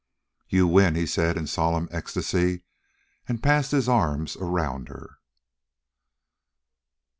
"You 0.49 0.65
win," 0.65 0.95
he 0.95 1.05
said 1.05 1.37
in 1.37 1.45
solemn 1.45 1.87
ecstasy, 1.91 2.63
and 3.27 3.43
passed 3.43 3.69
his 3.69 3.87
arms 3.87 4.35
around 4.35 4.89
her. 4.89 5.19